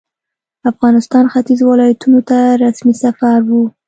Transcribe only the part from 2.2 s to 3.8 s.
ته رسمي سفر وو.